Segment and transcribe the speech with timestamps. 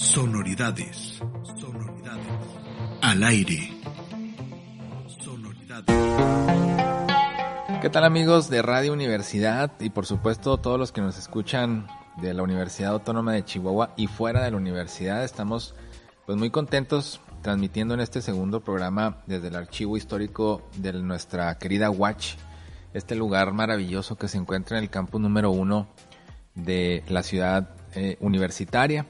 [0.00, 1.20] Sonoridades.
[1.60, 2.26] Sonoridades.
[3.02, 3.70] Al aire.
[5.22, 5.94] Sonoridades.
[7.82, 11.86] ¿Qué tal amigos de Radio Universidad y por supuesto todos los que nos escuchan
[12.16, 15.22] de la Universidad Autónoma de Chihuahua y fuera de la universidad?
[15.22, 15.74] Estamos
[16.24, 21.90] pues muy contentos transmitiendo en este segundo programa desde el archivo histórico de nuestra querida
[21.90, 22.36] Watch,
[22.94, 25.88] este lugar maravilloso que se encuentra en el campus número uno
[26.54, 29.04] de la ciudad eh, universitaria,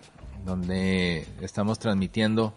[0.44, 2.54] donde estamos transmitiendo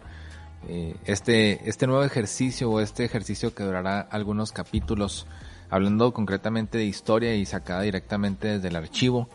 [0.67, 5.27] eh, este, este nuevo ejercicio o este ejercicio que durará algunos capítulos,
[5.69, 9.27] hablando concretamente de historia y sacada directamente desde el archivo.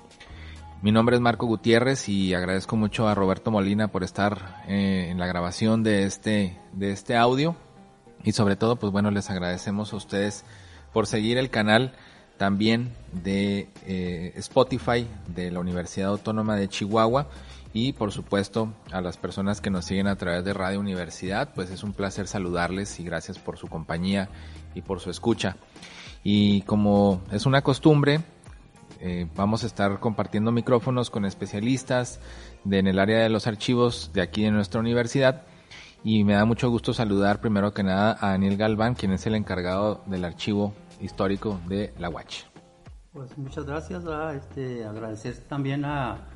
[0.81, 5.19] Mi nombre es Marco Gutiérrez y agradezco mucho a Roberto Molina por estar eh, en
[5.19, 7.57] la grabación de este, de este audio.
[8.25, 10.45] Y sobre todo, pues bueno, les agradecemos a ustedes
[10.93, 11.93] por seguir el canal
[12.37, 17.27] también de eh, Spotify de la Universidad Autónoma de Chihuahua
[17.73, 21.71] y por supuesto a las personas que nos siguen a través de Radio Universidad, pues
[21.71, 24.29] es un placer saludarles y gracias por su compañía
[24.75, 25.57] y por su escucha.
[26.25, 28.21] Y como es una costumbre,
[29.01, 32.21] eh, vamos a estar compartiendo micrófonos con especialistas
[32.65, 35.43] de, en el área de los archivos de aquí de nuestra universidad
[36.03, 39.35] y me da mucho gusto saludar primero que nada a Daniel Galván, quien es el
[39.35, 42.45] encargado del archivo histórico de la Watch.
[43.13, 46.29] Pues muchas gracias, este, agradecer también a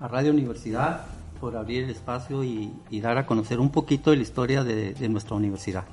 [0.00, 1.06] a Radio Universidad
[1.40, 5.36] por abrir el espacio y, dar a conocer un poquito de la historia de, nuestra
[5.36, 5.84] universidad.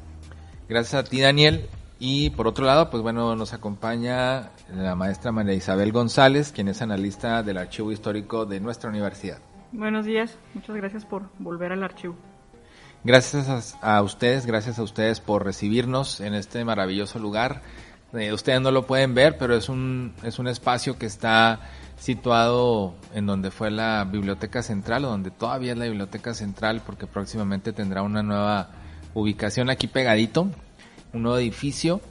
[0.68, 1.68] Gracias a ti, Daniel.
[1.98, 6.82] Y por otro lado, pues bueno, nos acompaña la maestra María Isabel González, quien es
[6.82, 9.40] analista del archivo histórico de nuestra universidad.
[9.72, 12.16] Buenos días, muchas gracias por volver al archivo.
[13.06, 17.62] Gracias a, ustedes, gracias a ustedes por recibirnos en este maravilloso lugar.
[18.16, 21.60] Eh, ustedes no lo pueden ver, pero es un, es un espacio que está
[21.98, 27.08] situado en donde fue la biblioteca central o donde todavía es la biblioteca central porque
[27.08, 28.70] próximamente tendrá una nueva
[29.14, 30.50] ubicación aquí pegadito,
[31.14, 32.02] un nuevo edificio,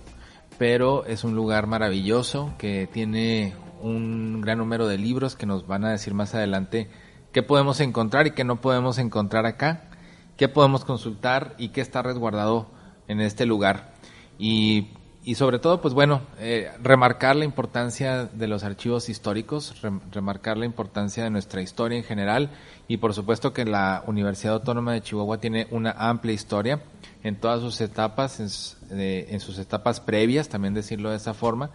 [0.58, 5.84] pero es un lugar maravilloso que tiene un gran número de libros que nos van
[5.84, 6.88] a decir más adelante
[7.32, 9.90] qué podemos encontrar y qué no podemos encontrar acá,
[10.36, 12.70] qué podemos consultar y qué está resguardado
[13.08, 13.92] en este lugar.
[14.38, 14.88] Y
[15.26, 19.74] y sobre todo, pues bueno, eh, remarcar la importancia de los archivos históricos,
[20.12, 22.50] remarcar la importancia de nuestra historia en general
[22.88, 26.82] y por supuesto que la Universidad Autónoma de Chihuahua tiene una amplia historia
[27.22, 31.70] en todas sus etapas, en, eh, sus etapas previas, también decirlo de esa forma.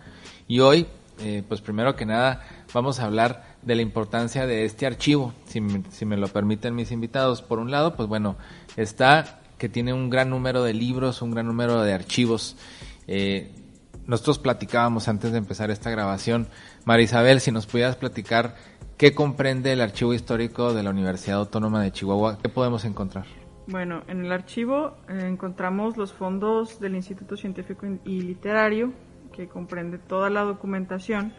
[0.47, 0.85] Y hoy,
[1.19, 5.59] eh, pues primero que nada, vamos a hablar de la importancia de este archivo, si,
[5.89, 7.41] si me lo permiten mis invitados.
[7.41, 8.35] Por un lado, pues bueno,
[8.77, 12.55] está que tiene un gran número de libros, un gran número de archivos
[13.11, 13.49] eh,
[14.05, 16.47] nosotros platicábamos antes de empezar esta grabación.
[16.85, 18.55] María Isabel, si nos pudieras platicar
[18.97, 23.25] qué comprende el archivo histórico de la Universidad Autónoma de Chihuahua, ¿qué podemos encontrar?
[23.65, 28.93] Bueno, en el archivo eh, encontramos los fondos del Instituto Científico y Literario,
[29.33, 31.33] que comprende toda la documentación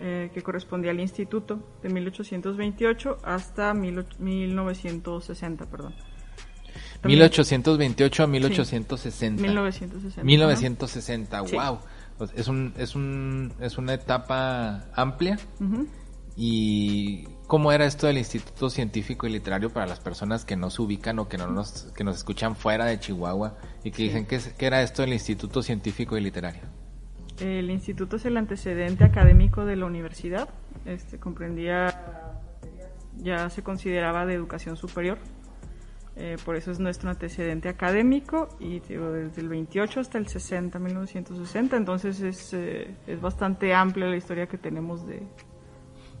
[0.00, 5.94] eh, que correspondía al instituto de 1828 hasta 1960, perdón.
[7.04, 9.42] 1828 a 1860.
[9.42, 10.22] 1960.
[10.22, 11.78] 1960, wow.
[12.34, 15.38] Es, un, es, un, es una etapa amplia.
[16.36, 20.82] ¿Y cómo era esto del Instituto Científico y Literario para las personas que no se
[20.82, 24.40] ubican o que, no nos, que nos escuchan fuera de Chihuahua y que dicen qué,
[24.56, 26.62] qué era esto del Instituto Científico y Literario?
[27.40, 30.48] El instituto es el antecedente académico de la universidad.
[30.84, 32.34] Este comprendía,
[33.16, 35.18] ya se consideraba de educación superior.
[36.20, 41.76] Eh, por eso es nuestro antecedente académico y desde el 28 hasta el 60, 1960,
[41.76, 45.22] entonces es, eh, es bastante amplia la historia que tenemos de,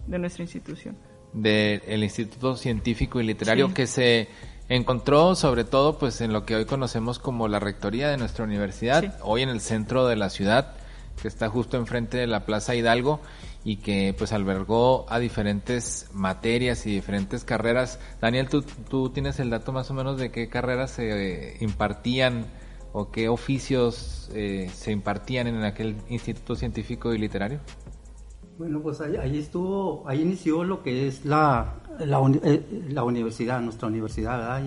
[0.06, 0.96] de nuestra institución.
[1.32, 4.28] Del Instituto Científico y Literario que se
[4.68, 9.18] encontró sobre todo pues en lo que hoy conocemos como la rectoría de nuestra universidad,
[9.22, 10.76] hoy en el centro de la ciudad,
[11.20, 13.20] que está justo enfrente de la Plaza Hidalgo
[13.68, 18.00] y que pues albergó a diferentes materias y diferentes carreras.
[18.18, 22.46] Daniel, ¿tú, tú tienes el dato más o menos de qué carreras se impartían
[22.94, 27.60] o qué oficios eh, se impartían en aquel Instituto Científico y Literario?
[28.56, 32.64] Bueno, pues ahí, estuvo, ahí inició lo que es la, la, eh,
[33.04, 34.62] universidad, nuestra universidad,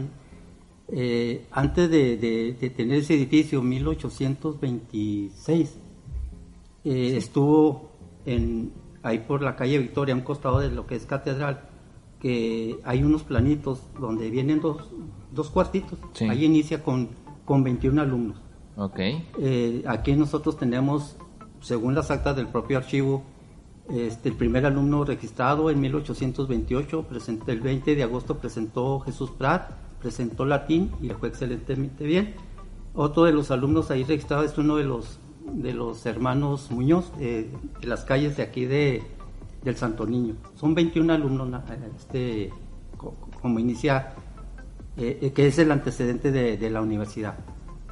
[0.89, 5.79] eh, antes de, de, tener ese edificio, 1826,
[6.83, 7.89] estuvo
[8.27, 11.61] en, ahí por la calle Victoria, a un costado de lo que es catedral,
[12.19, 14.89] que hay unos planitos donde vienen dos,
[15.31, 15.99] dos cuartitos.
[16.29, 17.09] Ahí inicia con,
[17.45, 18.37] con 21 alumnos.
[18.75, 18.99] Ok.
[19.39, 21.17] Eh, aquí nosotros tenemos,
[21.61, 23.23] según las actas del propio archivo,
[23.89, 29.71] Este, el primer alumno registrado en 1828, presenté, el 20 de agosto presentó Jesús Prat,
[29.99, 32.35] presentó latín y le fue excelentemente bien.
[32.93, 37.49] Otro de los alumnos ahí registrados es uno de los, de los hermanos Muñoz, eh,
[37.79, 39.03] de las calles de aquí de,
[39.63, 40.35] del Santo Niño.
[40.55, 41.49] Son 21 alumnos,
[41.95, 42.51] este,
[43.41, 44.13] como inicia,
[44.97, 47.35] eh, eh, que es el antecedente de, la universidad.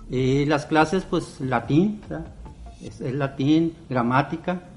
[0.10, 2.02] Y las clases, pues latín,
[2.82, 4.70] es, latín, gramática,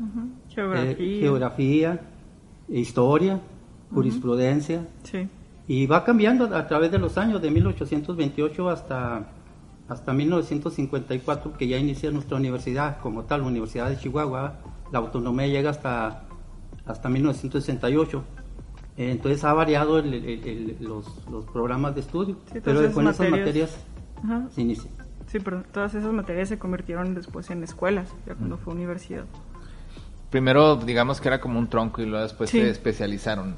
[0.49, 1.21] geografía.
[1.21, 2.01] geografía,
[2.69, 3.41] historia,
[3.93, 4.87] jurisprudencia.
[5.05, 5.29] Sí.
[5.69, 9.27] Y va cambiando a través de los años, de 1828 hasta,
[9.89, 14.61] hasta 1954, que ya inicia nuestra universidad como tal, la Universidad de Chihuahua.
[14.91, 16.25] La autonomía llega hasta,
[16.87, 18.23] hasta 1968.
[18.97, 23.77] Entonces ha variado los, los, programas de estudio, pero con esas materias
[24.51, 24.91] se inicia.
[25.27, 29.25] Sí, pero todas esas materias se convirtieron después en escuelas, ya cuando fue universidad
[30.33, 33.55] primero digamos que era como un tronco y luego después se especializaron.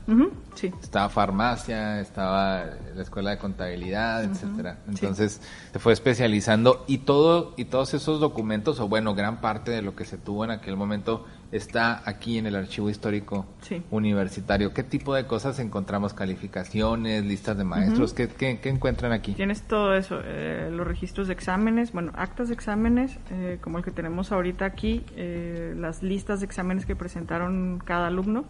[0.55, 0.73] sí.
[0.82, 4.79] Estaba farmacia, estaba la escuela de contabilidad, etcétera.
[4.88, 5.41] Entonces
[5.73, 9.94] se fue especializando y todo y todos esos documentos o bueno, gran parte de lo
[9.94, 13.46] que se tuvo en aquel momento está aquí en el archivo histórico
[13.91, 14.73] universitario.
[14.73, 16.14] ¿Qué tipo de cosas encontramos?
[16.14, 18.12] ¿Calificaciones, listas de maestros?
[18.12, 19.32] ¿Qué, qué, encuentran aquí?
[19.32, 23.85] Tienes todo eso, eh, los registros de exámenes, bueno, actas de exámenes, eh, como el
[23.85, 28.44] que tenemos ahorita aquí, eh, las listas de exámenes que presentaron cada alumno.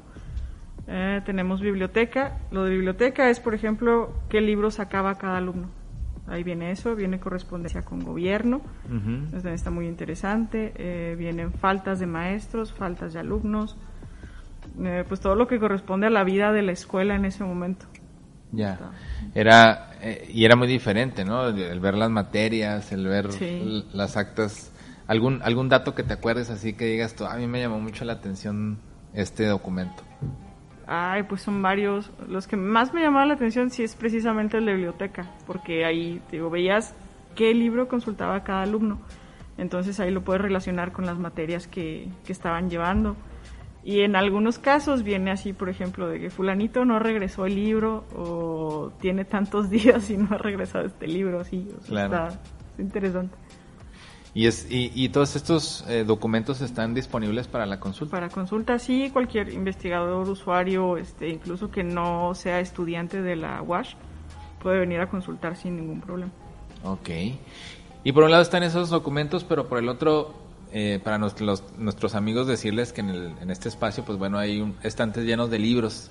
[0.87, 2.39] tenemos biblioteca.
[2.51, 5.84] Lo de biblioteca es, por ejemplo, qué libros sacaba cada alumno
[6.27, 8.61] ahí viene eso, viene correspondencia con gobierno,
[9.45, 13.77] está muy interesante, eh, vienen faltas de maestros, faltas de alumnos,
[14.83, 17.87] eh, pues todo lo que corresponde a la vida de la escuela en ese momento.
[18.53, 18.79] Ya,
[19.35, 21.49] era, eh, y era muy diferente, ¿no?
[21.49, 23.29] El ver las materias, el ver
[23.93, 24.71] las actas.
[25.07, 28.05] ¿Algún, ¿Algún dato que te acuerdes así que digas tú, a mí me llamó mucho
[28.05, 28.79] la atención
[29.13, 30.03] este documento?
[30.87, 32.11] Ay, pues son varios.
[32.29, 36.51] Los que más me llamaron la atención sí es precisamente de biblioteca, porque ahí, digo,
[36.51, 36.95] veías
[37.35, 39.01] qué libro consultaba cada alumno.
[39.57, 43.17] Entonces ahí lo puedes relacionar con las materias que, que estaban llevando.
[43.85, 48.05] Y en algunos casos viene así, por ejemplo, de que fulanito no regresó el libro
[48.17, 51.69] o tiene tantos días y no ha regresado este libro, así.
[51.87, 52.29] claro.
[52.29, 52.41] está
[52.79, 53.37] interesante.
[54.35, 58.11] Y, es, y, todos estos eh, documentos están disponibles para la consulta.
[58.11, 63.95] Para consulta, sí, cualquier investigador, usuario, este, incluso que no sea estudiante de la WASH,
[64.61, 66.33] puede venir a consultar sin ningún problema.
[66.83, 67.11] Ok.
[68.03, 70.35] Y por un lado están esos documentos, pero por el otro,
[70.73, 74.75] eh, para nuestros, nuestros amigos decirles que en, el, en este espacio, pues bueno, hay
[74.83, 76.11] estantes llenos de libros.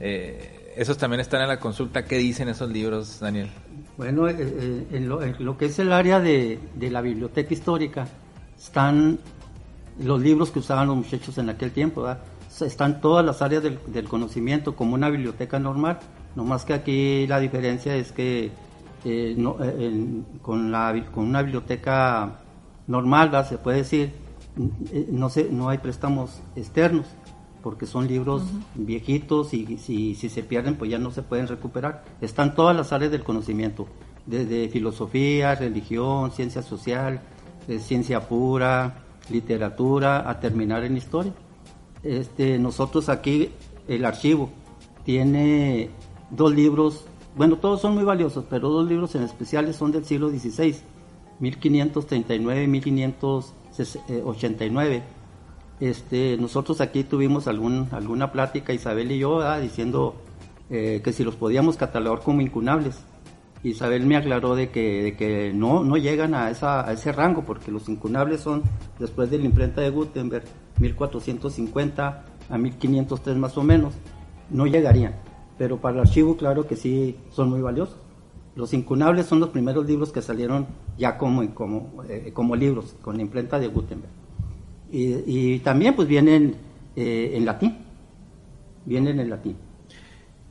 [0.00, 2.04] Eh, esos también están en la consulta.
[2.04, 3.50] ¿Qué dicen esos libros, Daniel?
[3.96, 8.08] Bueno, eh, eh, en, lo, que es el área de, la biblioteca histórica,
[8.58, 9.18] están
[9.98, 12.06] los libros que usaban los muchachos en aquel tiempo,
[12.60, 15.98] están todas las áreas del, conocimiento como una biblioteca normal,
[16.34, 18.50] no más que aquí la diferencia es que
[19.04, 19.36] eh,
[20.40, 22.38] con, la, con una biblioteca
[22.86, 24.12] normal, se puede decir,
[25.10, 27.04] no, se, no hay préstamos externos,
[27.62, 28.42] porque son libros
[28.74, 32.04] viejitos y si, si, se pierden pues ya no se pueden recuperar.
[32.20, 33.86] Están todas las áreas del conocimiento,
[34.26, 37.22] desde filosofía, religión, ciencia social,
[37.68, 41.32] eh, ciencia pura, literatura, a terminar en historia.
[42.02, 43.50] Este, nosotros aquí,
[43.88, 44.50] el archivo,
[45.04, 45.90] tiene
[46.30, 47.06] dos libros,
[47.36, 50.74] bueno, todos son muy valiosos, pero dos libros en especiales son del siglo XVI,
[51.38, 55.19] 1539 y 1589
[55.80, 60.14] este, nosotros aquí tuvimos alguna plática, Isabel y yo, diciendo
[60.68, 63.00] eh, que si los podíamos catalogar como incunables.
[63.62, 68.62] Isabel me aclaró de que, no, no llegan a, ese rango, porque los incunables son,
[68.98, 70.44] después de la imprenta de Gutenberg,
[70.78, 73.94] 1450 a 1503 más o menos,
[74.48, 75.16] no llegarían.
[75.58, 77.96] Pero para el archivo, claro que sí, son muy valiosos.
[78.54, 83.16] Los incunables son los primeros libros que salieron ya como, como, eh, como libros, con
[83.16, 84.19] la imprenta de Gutenberg.
[84.92, 86.56] Y, también pues vienen
[86.96, 87.78] eh, en latín,
[88.84, 89.56] vienen en latín.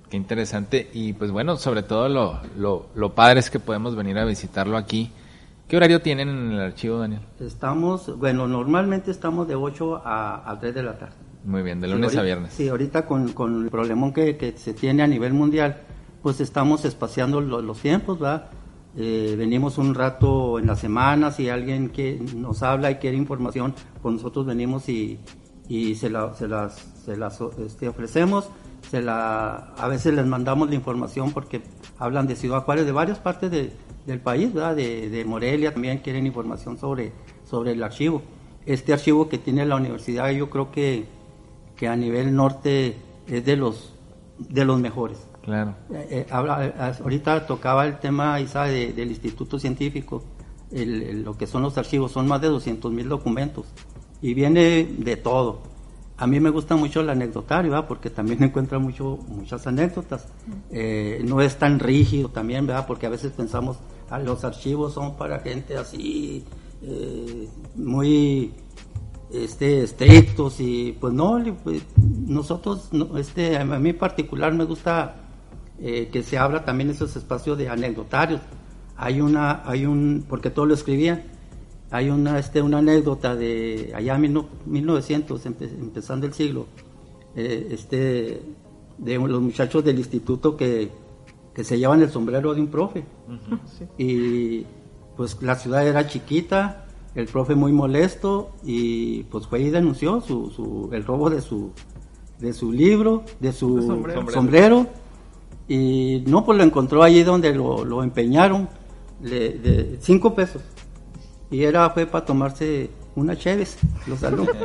[0.10, 4.18] Qué interesante y pues bueno, sobre todo lo, lo, lo padre es que podemos venir
[4.18, 5.12] a visitarlo aquí.
[5.68, 7.22] ¿Qué horario tienen en el archivo, Daniel?
[7.40, 11.14] Estamos, bueno, normalmente estamos de 8 a, 3 de la tarde.
[11.44, 12.54] Muy bien, de lunes a viernes.
[12.54, 15.78] Sí, ahorita con, con el problemón que, que, se tiene a nivel mundial,
[16.24, 18.50] pues estamos espaciando los tiempos, ¿verdad?
[18.98, 23.74] Eh, venimos un rato en la semana, si alguien que nos habla y quiere información,
[24.02, 25.20] pues nosotros venimos y,
[25.68, 28.50] y se, la, se las, se las este, ofrecemos.
[28.90, 31.62] Se la, a veces les mandamos la información porque
[32.00, 33.72] hablan de Ciudad Juárez, de varias partes de,
[34.08, 34.54] del país.
[34.54, 37.14] De, de, Morelia también quieren información sobre,
[37.46, 38.24] sobre el archivo.
[38.66, 41.06] Este archivo que tiene la universidad yo creo que,
[41.76, 43.94] que a nivel norte es de los,
[44.40, 45.29] de los mejores.
[45.44, 45.76] Claro.
[45.92, 50.24] Eh, eh, eh, ahorita tocaba el tema Isa, de- del Instituto Científico,
[50.72, 53.66] lo que son los archivos, son más de 200 mil documentos
[54.22, 55.62] y viene de todo.
[56.18, 57.88] A mí me gusta mucho el anecdotario, ¿verdad?
[57.88, 60.28] porque también encuentra mucho, muchas anécdotas.
[61.24, 62.86] No es tan rígido también, ¿verdad?
[62.86, 63.78] porque a veces pensamos,
[64.10, 66.44] ah, los archivos son para gente así,
[67.76, 68.52] muy
[69.32, 71.84] este, estrictos y pues no, pues,
[72.28, 75.16] nosotros, no, este, a mí en particular me gusta
[75.82, 78.42] eh, que se habla también esos espacios de anecdotarios.
[78.98, 81.24] Hay una, hay un, porque todo lo escribía,
[81.92, 86.66] hay una, este, una anécdota de allá en mil no- 1900, empe- empezando el siglo,
[87.36, 88.42] eh, este,
[88.98, 90.90] de los muchachos del instituto que,
[91.54, 93.06] que se llevan el sombrero de un profe.
[93.98, 94.66] Y
[95.16, 100.50] pues la ciudad era chiquita, el profe muy molesto y pues fue y denunció su,
[100.52, 101.72] su, el robo de su,
[102.40, 103.82] de su libro, de su
[104.34, 104.86] sombrero.
[105.70, 108.68] Y no, pues lo encontró allí donde lo, lo empeñaron,
[109.22, 110.62] le- de cinco pesos.
[111.52, 114.56] Y era, fue para tomarse una Cheves, los alumnos.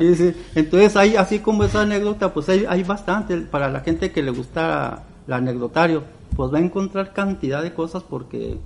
[0.00, 4.12] Y dice, entonces hay, así como esa anécdota, pues hay, hay bastante, para la gente
[4.12, 6.02] que le gusta el anecdotario,
[6.36, 8.58] pues va a encontrar cantidad de cosas porque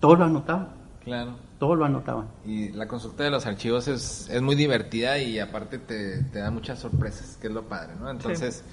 [0.00, 0.68] todo lo anotaban,
[1.04, 1.32] Claro.
[1.58, 2.26] todo lo anotaban.
[2.46, 6.50] Y la consulta de los archivos es, es muy divertida y aparte te, te da
[6.50, 8.10] muchas sorpresas, que es lo padre, ¿no?
[8.10, 8.64] Entonces,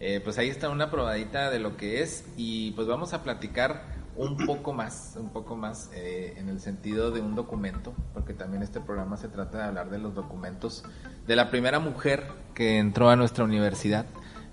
[0.00, 3.98] eh, pues ahí está una probadita de lo que es y pues vamos a platicar
[4.18, 8.62] un poco más, un poco más eh, en el sentido de un documento, porque también
[8.62, 10.84] este programa se trata de hablar de los documentos
[11.26, 14.06] de la primera mujer que entró a nuestra universidad,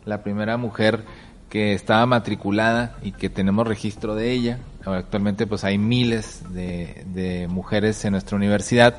[0.05, 1.03] la primera mujer
[1.49, 4.59] que estaba matriculada y que tenemos registro de ella.
[4.85, 8.97] Actualmente pues hay miles de, mujeres en nuestra universidad.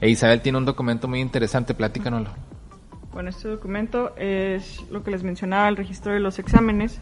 [0.00, 2.30] E Isabel tiene un documento muy interesante, platícanoslo.
[3.12, 6.98] Bueno, este documento es lo que les mencionaba, el registro de los exámenes.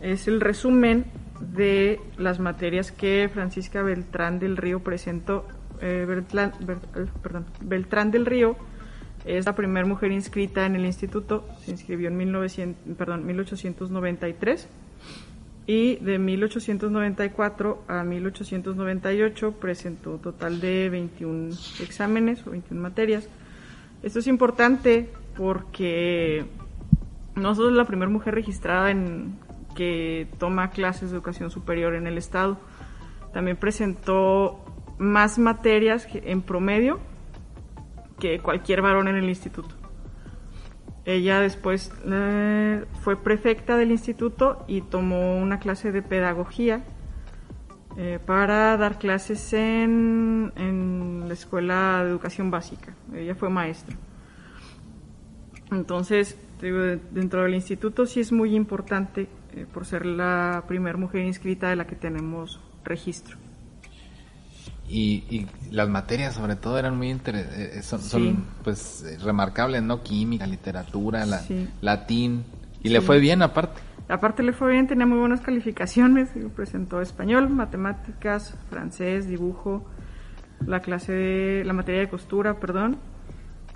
[0.00, 1.04] Es el resumen
[1.40, 5.46] de las materias que Francisca Beltrán del Río presentó.
[5.80, 8.56] Eh, Beltrán, eh, perdón, Beltrán del Río
[9.24, 14.68] es la primera mujer inscrita en el instituto, se inscribió en 1900, perdón, 1893
[15.66, 23.28] y de 1894 a 1898 presentó un total de 21 exámenes o 21 materias.
[24.04, 26.44] Esto es importante porque
[27.36, 29.38] no solo es la primera mujer registrada en
[29.74, 32.58] que toma clases de educación superior en el estado,
[33.32, 34.62] también presentó
[34.98, 37.00] más materias en promedio
[38.20, 39.74] que cualquier varón en el instituto.
[41.06, 46.84] Ella después eh, fue prefecta del instituto y tomó una clase de pedagogía
[47.96, 52.94] eh, para dar clases en, en la escuela de educación básica.
[53.14, 53.96] Ella fue maestra.
[55.70, 61.68] Entonces, dentro del instituto sí es muy importante eh, por ser la primera mujer inscrita
[61.68, 63.36] de la que tenemos registro.
[64.88, 68.08] Y, y las materias sobre todo eran muy interesantes, son, Sí.
[68.10, 70.02] son, pues eh, remarcables, ¿no?
[70.02, 71.68] Química, literatura, la- Sí.
[71.80, 72.44] latín.
[72.82, 73.80] Y le fue bien aparte.
[74.08, 79.86] Aparte le fue bien, tenía muy buenas calificaciones, presentó español, matemáticas, francés, dibujo,
[80.66, 82.98] la clase de, la materia de costura, perdón.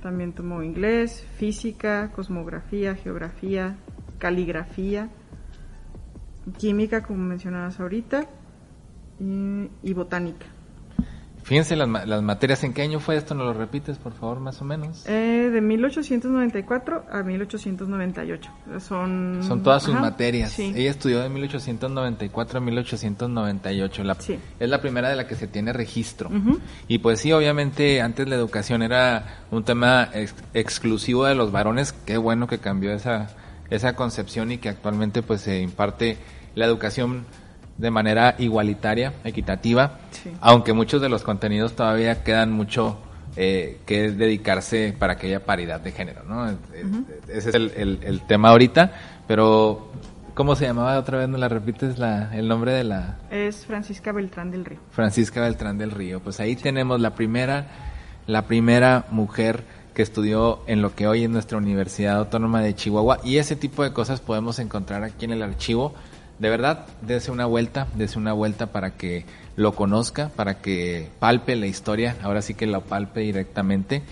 [0.03, 3.77] También tomó inglés, física, cosmografía, geografía,
[4.19, 5.09] caligrafía,
[6.59, 8.27] química, como mencionabas ahorita,
[9.19, 10.47] y, y botánica.
[11.49, 13.35] Fíjense las, ma- las materias, ¿en qué año fue esto?
[13.35, 15.05] ¿Nos lo repites, por favor, más o menos?
[15.07, 18.51] Eh, de 1894 a 1898.
[18.81, 20.53] Son, Son todas sus ajá, materias.
[20.53, 20.73] Sí.
[20.77, 24.05] Ella estudió de 1894 a 1898.
[24.05, 24.39] La, Sí.
[24.61, 26.31] Es la primera de la que se tiene registro.
[26.87, 31.93] Y pues sí, obviamente antes la educación era un tema ex- exclusivo de los varones.
[31.93, 33.29] Qué bueno que cambió esa,
[33.71, 36.19] esa concepción y que actualmente pues se imparte
[36.55, 37.25] la educación
[37.79, 40.31] de manera igualitaria, equitativa, Sí.
[40.41, 42.99] aunque muchos de los contenidos todavía quedan mucho
[43.37, 46.51] eh, que dedicarse para que haya paridad de género, ¿no?
[46.51, 46.57] Eh,
[47.29, 48.91] Ese es el, el- el tema ahorita,
[49.29, 49.93] pero
[50.35, 51.29] ¿cómo se llamaba otra vez?
[51.29, 54.81] ¿No la repites la, el nombre de la Es Francisca Beltrán del Río.
[54.91, 56.19] Francisca Beltrán del Río?
[56.21, 57.67] Pues ahí tenemos la primera,
[58.27, 59.63] la primera mujer
[59.95, 63.85] que estudió en lo que hoy es nuestra Universidad Autónoma de Chihuahua y ese tipo
[63.85, 65.95] de cosas podemos encontrar aquí en el archivo.
[66.39, 69.25] De verdad, dése una vuelta, dése una vuelta para que
[69.57, 74.03] lo conozca, para que palpe la historia, ahora sí que la palpe directamente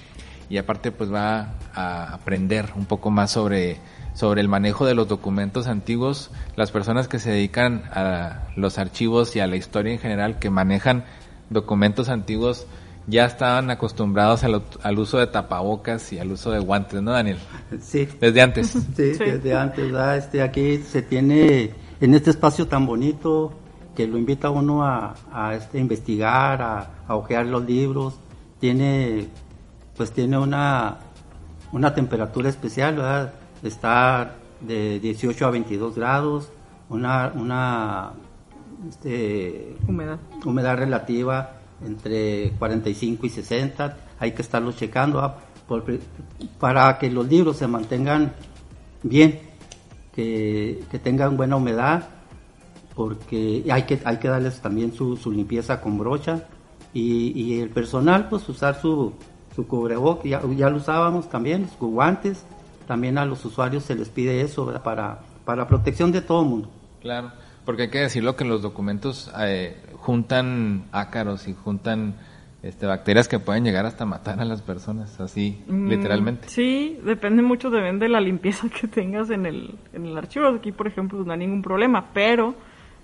[0.49, 3.79] y aparte pues va a aprender un poco más sobre,
[4.15, 9.35] sobre el manejo de los documentos antiguos, las personas que se dedican a los archivos
[9.37, 11.05] y a la historia en general, que manejan
[11.51, 12.67] documentos antiguos,
[13.09, 17.39] ya estaban acostumbrados al, al, uso de tapabocas y al uso de guantes, ¿no, Daniel?
[17.81, 18.09] Sí.
[18.21, 18.69] Desde antes.
[18.69, 19.93] Sí, desde antes.
[20.19, 23.53] Este, aquí se tiene, en este espacio tan bonito,
[23.95, 28.15] que lo invita a uno a, a este, investigar, a, a ojear los libros,
[28.61, 29.29] tiene,
[29.97, 30.99] pues tiene una,
[31.73, 33.33] una temperatura especial, ¿verdad?
[33.63, 36.51] Está de 18 a 22 grados,
[36.89, 38.13] una, una
[38.89, 40.19] este, humedad.
[40.45, 41.53] humedad relativa
[41.85, 45.39] entre 45 y 60, hay que estarlo checando ¿ah?
[46.59, 48.33] para que los libros se mantengan
[49.03, 49.41] bien,
[50.17, 52.09] que, que, tengan buena humedad,
[52.97, 56.45] porque hay que, hay que darles también su, su limpieza con brocha
[56.93, 59.13] y, y, el personal pues usar su,
[59.55, 62.45] su cubrebocas, ya, ya, lo usábamos también, sus guantes,
[62.89, 66.69] también a los usuarios se les pide eso para para protección de todo el mundo.
[67.01, 67.31] Claro,
[67.65, 72.17] porque hay que decirlo que los documentos eh, juntan ácaros y juntan
[72.67, 76.49] este, bacterias que pueden llegar hasta matar a las personas, así mm, literalmente.
[76.49, 80.49] Sí, depende mucho de, de la limpieza que tengas en el, en el archivo.
[80.49, 82.55] Aquí, por ejemplo, no hay ningún problema, pero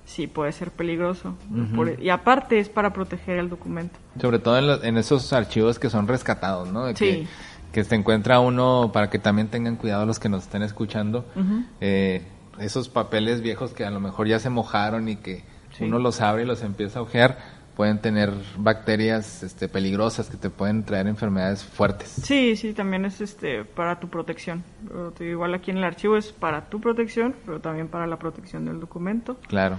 [0.05, 1.37] sí puede ser peligroso.
[1.51, 1.77] Uh -huh.
[1.77, 3.99] Por, y aparte es para proteger el documento.
[4.21, 6.87] Sobre todo en, lo, en esos archivos que son rescatados, ¿no?
[6.87, 7.05] De sí.
[7.05, 7.27] Que,
[7.73, 11.41] que se encuentra uno, para que también tengan cuidado los que nos estén escuchando, uh
[11.41, 11.67] -huh.
[11.81, 12.23] eh,
[12.59, 15.85] esos papeles viejos que a lo mejor ya se mojaron y que sí.
[15.85, 17.39] uno los abre y los empieza a ojear,
[17.77, 22.09] pueden tener bacterias este, peligrosas que te pueden traer enfermedades fuertes.
[22.09, 24.63] Sí, sí, también es este para tu protección.
[25.21, 28.81] Igual aquí en el archivo es para tu protección, pero también para la protección del
[28.81, 29.37] documento.
[29.49, 29.79] Claro.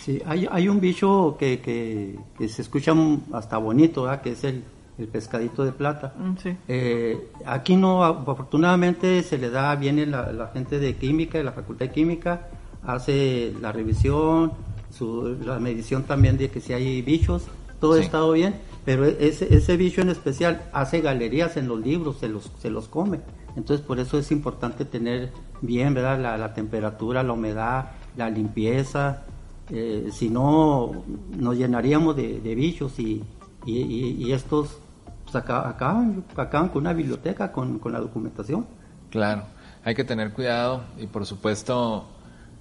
[0.00, 2.92] Sí, hay, hay un bicho que, que, que se escucha
[3.32, 4.20] hasta bonito, ¿verdad?
[4.20, 4.64] que es el,
[4.98, 6.12] el pescadito de plata.
[6.18, 6.56] Mm, sí.
[6.66, 11.52] eh, aquí no, afortunadamente se le da, viene la, la, gente de química, de la
[11.52, 12.48] facultad de química,
[12.84, 14.52] hace la revisión,
[14.92, 17.44] su, la medición también de que si hay bichos,
[17.80, 18.00] todo sí.
[18.00, 22.28] ha estado bien, pero ese, ese bicho en especial hace galerías en los libros, se
[22.28, 23.20] los, se los come.
[23.56, 25.30] Entonces por eso es importante tener
[25.60, 26.20] bien ¿verdad?
[26.20, 29.22] La, la temperatura, la humedad, la limpieza,
[29.70, 31.04] eh, si no
[31.36, 33.22] nos llenaríamos de, de bichos y,
[33.64, 34.78] y, y, y estos
[35.24, 38.66] pues acaban, acaban con una biblioteca, con, con, la documentación.
[39.10, 39.44] Claro,
[39.84, 42.06] hay que tener cuidado y por supuesto,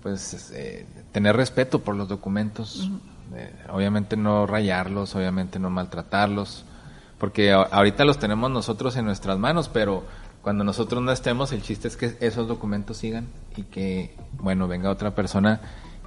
[0.01, 2.87] pues eh, tener respeto por los documentos.
[2.87, 2.99] Uh -huh.
[3.37, 6.65] eh, obviamente no rayarlos, obviamente no maltratarlos,
[7.17, 10.03] porque ahorita los tenemos nosotros en nuestras manos, pero
[10.41, 14.89] cuando nosotros no estemos, el chiste es que esos documentos sigan y que, bueno, venga
[14.89, 15.61] otra persona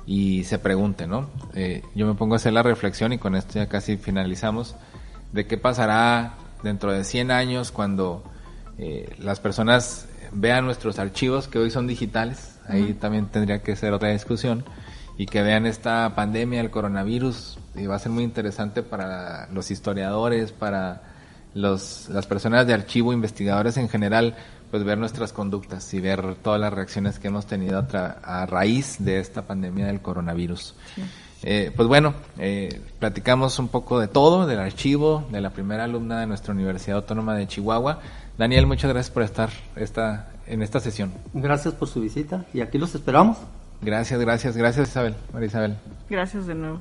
[0.06, 1.30] y se pregunte, ¿no?
[1.54, 4.74] Eh, yo me pongo a hacer la reflexión y con esto ya casi finalizamos,
[5.32, 8.24] de qué pasará dentro de 100 años cuando
[8.78, 12.98] eh, las personas vean nuestros archivos que hoy son digitales, ahí uh -huh.
[12.98, 14.64] también tendría que ser otra discusión,
[15.16, 19.70] y que vean esta pandemia, el coronavirus, y va a ser muy interesante para los
[19.70, 21.02] historiadores, para
[21.54, 24.34] los, las personas de archivo, investigadores en general,
[24.70, 28.96] pues ver nuestras conductas y ver todas las reacciones que hemos tenido a, a raíz
[28.98, 30.74] de esta pandemia del coronavirus.
[30.96, 31.02] Sí.
[31.46, 36.20] Eh, pues bueno, eh, platicamos un poco de todo, del archivo, de la primera alumna
[36.20, 38.00] de nuestra Universidad Autónoma de Chihuahua.
[38.38, 41.12] Daniel, muchas gracias por estar esta, en esta sesión.
[41.32, 43.38] Gracias por su visita y aquí los esperamos.
[43.82, 45.76] Gracias, gracias, gracias Isabel, María Isabel.
[46.08, 46.80] Gracias de nuevo.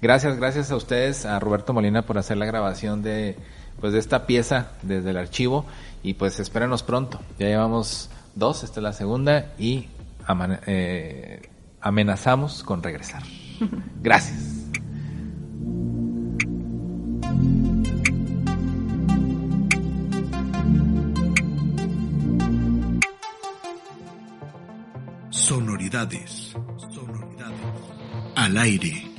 [0.00, 3.36] Gracias, gracias a ustedes, a Roberto Molina por hacer la grabación de,
[3.80, 5.64] pues, de esta pieza desde el archivo
[6.02, 7.20] y pues espérenos pronto.
[7.38, 9.88] Ya llevamos dos, esta es la segunda y
[10.66, 11.48] eh,
[11.80, 13.22] amenazamos con regresar.
[14.02, 14.54] Gracias.
[25.84, 26.56] Sonoridades.
[26.78, 28.34] Sonoridades.
[28.36, 29.13] Al aire.